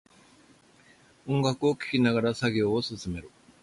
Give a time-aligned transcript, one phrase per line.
[1.27, 3.29] 音楽を聴きながら作業を進める